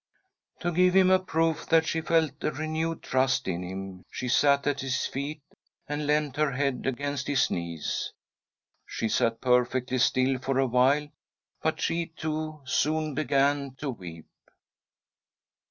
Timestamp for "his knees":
7.27-8.11